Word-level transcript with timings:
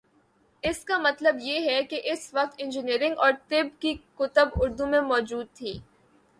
اس 0.63 0.85
کا 0.85 0.97
مطلب 0.97 1.35
یہ 1.41 1.69
ہے 1.69 1.83
کہ 1.83 2.01
اس 2.03 2.29
وقت 2.33 2.55
انجینئرنگ 2.57 3.13
اور 3.17 3.31
طب 3.47 3.81
کی 3.81 3.93
کتب 4.15 4.49
اردو 4.55 4.87
میں 4.87 5.01
مو 5.01 5.19
جود 5.19 5.47
تھیں۔ 5.53 5.79